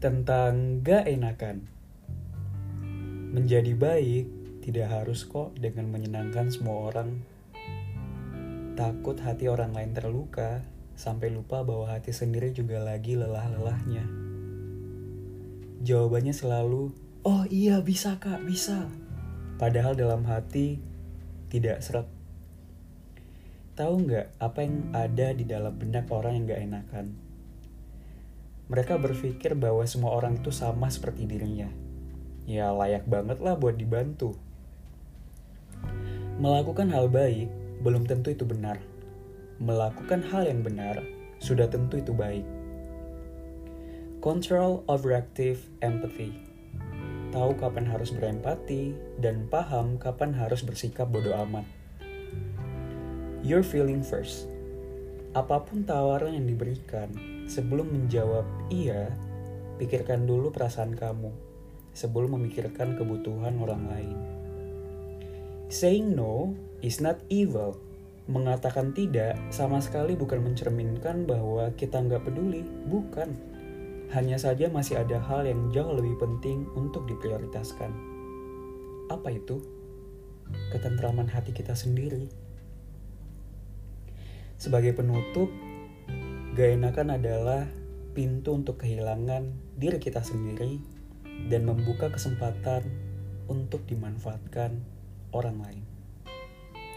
tentang 0.00 0.80
gak 0.80 1.04
enakan. 1.04 1.68
Menjadi 3.36 3.76
baik 3.76 4.26
tidak 4.64 4.88
harus 4.88 5.28
kok 5.28 5.52
dengan 5.60 5.92
menyenangkan 5.92 6.48
semua 6.48 6.88
orang. 6.88 7.20
Takut 8.80 9.20
hati 9.20 9.44
orang 9.52 9.76
lain 9.76 9.92
terluka, 9.92 10.64
sampai 10.96 11.28
lupa 11.28 11.60
bahwa 11.60 11.92
hati 11.92 12.16
sendiri 12.16 12.48
juga 12.56 12.80
lagi 12.80 13.12
lelah-lelahnya. 13.12 14.08
Jawabannya 15.84 16.32
selalu, 16.32 16.96
oh 17.28 17.44
iya 17.52 17.84
bisa 17.84 18.16
kak, 18.16 18.40
bisa. 18.48 18.88
Padahal 19.60 19.92
dalam 20.00 20.24
hati 20.24 20.80
tidak 21.52 21.84
seret. 21.84 22.08
Tahu 23.76 24.08
nggak 24.08 24.32
apa 24.40 24.58
yang 24.64 24.76
ada 24.96 25.28
di 25.36 25.44
dalam 25.44 25.76
benak 25.76 26.08
orang 26.08 26.40
yang 26.40 26.44
gak 26.48 26.64
enakan? 26.64 27.06
Mereka 28.70 29.02
berpikir 29.02 29.58
bahwa 29.58 29.82
semua 29.82 30.14
orang 30.14 30.38
itu 30.38 30.54
sama 30.54 30.86
seperti 30.86 31.26
dirinya. 31.26 31.66
Ya 32.46 32.70
layak 32.70 33.02
banget 33.10 33.42
lah 33.42 33.58
buat 33.58 33.74
dibantu. 33.74 34.38
Melakukan 36.38 36.86
hal 36.94 37.10
baik 37.10 37.50
belum 37.82 38.06
tentu 38.06 38.30
itu 38.30 38.46
benar. 38.46 38.78
Melakukan 39.58 40.22
hal 40.22 40.46
yang 40.46 40.62
benar 40.62 41.02
sudah 41.42 41.66
tentu 41.66 41.98
itu 41.98 42.14
baik. 42.14 42.46
Control 44.22 44.86
overactive 44.86 45.66
empathy. 45.82 46.30
Tahu 47.34 47.58
kapan 47.58 47.90
harus 47.90 48.14
berempati 48.14 48.94
dan 49.18 49.50
paham 49.50 49.98
kapan 49.98 50.30
harus 50.30 50.62
bersikap 50.62 51.10
bodoh 51.10 51.34
amat. 51.42 51.66
Your 53.42 53.66
feeling 53.66 54.06
first. 54.06 54.59
Apa 55.30 55.62
pun 55.62 55.86
tawaran 55.86 56.34
yang 56.34 56.46
diberikan, 56.46 57.10
Sebelum 57.50 57.90
menjawab 57.90 58.46
iya, 58.70 59.10
pikirkan 59.82 60.22
dulu 60.22 60.54
perasaan 60.54 60.94
kamu 60.94 61.50
sebelum 61.94 62.38
memikirkan 62.38 62.94
kebutuhan 62.94 63.58
orang 63.58 63.82
lain. 63.90 64.18
Saying 65.70 66.14
no 66.14 66.54
is 66.82 66.98
not 67.02 67.18
evil. 67.30 67.78
Mengatakan 68.30 68.94
tidak 68.94 69.34
sama 69.50 69.82
sekali 69.82 70.14
bukan 70.14 70.38
mencerminkan 70.46 71.26
bahwa 71.26 71.74
kita 71.74 71.98
nggak 71.98 72.30
peduli, 72.30 72.62
bukan. 72.86 73.34
Hanya 74.14 74.38
saja 74.38 74.70
masih 74.70 75.02
ada 75.02 75.18
hal 75.18 75.46
yang 75.46 75.70
jauh 75.74 75.94
lebih 75.94 76.18
penting 76.18 76.66
untuk 76.78 77.10
diprioritaskan. 77.10 77.90
Apa 79.10 79.34
itu? 79.34 79.58
Ketentraman 80.70 81.26
hati 81.26 81.50
kita 81.50 81.74
sendiri. 81.74 82.30
Sebagai 84.60 84.92
penutup, 84.92 85.48
Gak 86.50 86.76
enakan 86.76 87.16
adalah 87.16 87.64
pintu 88.12 88.52
untuk 88.52 88.84
kehilangan 88.84 89.48
diri 89.78 89.96
kita 89.96 90.20
sendiri 90.20 90.82
dan 91.48 91.64
membuka 91.64 92.12
kesempatan 92.12 92.84
untuk 93.48 93.86
dimanfaatkan 93.88 94.76
orang 95.32 95.56
lain. 95.62 95.84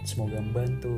Semoga 0.04 0.42
membantu. 0.44 0.92